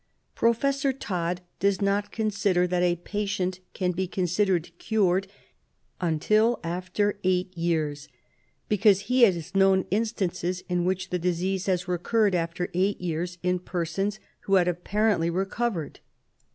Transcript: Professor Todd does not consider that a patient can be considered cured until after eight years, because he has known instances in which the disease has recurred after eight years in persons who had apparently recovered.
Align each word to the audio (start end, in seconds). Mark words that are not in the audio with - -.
Professor 0.33 0.91
Todd 0.91 1.41
does 1.59 1.79
not 1.79 2.11
consider 2.11 2.65
that 2.65 2.81
a 2.81 2.95
patient 2.95 3.59
can 3.75 3.91
be 3.91 4.07
considered 4.07 4.71
cured 4.79 5.27
until 6.01 6.59
after 6.63 7.19
eight 7.23 7.55
years, 7.55 8.07
because 8.67 9.01
he 9.01 9.21
has 9.21 9.53
known 9.53 9.85
instances 9.91 10.63
in 10.67 10.85
which 10.85 11.11
the 11.11 11.19
disease 11.19 11.67
has 11.67 11.87
recurred 11.87 12.33
after 12.33 12.71
eight 12.73 12.99
years 12.99 13.37
in 13.43 13.59
persons 13.59 14.19
who 14.39 14.55
had 14.55 14.67
apparently 14.67 15.29
recovered. 15.29 15.99